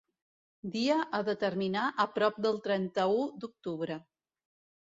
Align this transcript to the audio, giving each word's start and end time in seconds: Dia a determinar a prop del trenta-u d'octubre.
Dia 0.75 0.95
a 1.17 1.19
determinar 1.27 1.83
a 2.05 2.07
prop 2.15 2.39
del 2.47 2.57
trenta-u 2.69 3.23
d'octubre. 3.45 4.01